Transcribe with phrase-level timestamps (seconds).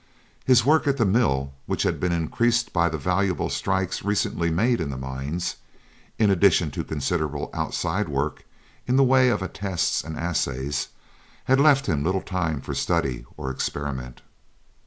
[0.45, 4.89] His work at the mill, which had been increased by valuable strikes recently made in
[4.89, 5.57] the mines,
[6.17, 8.43] in addition to considerable outside work
[8.87, 10.87] in the way of attests and assays,
[11.43, 14.23] had left him little time for study or experiment.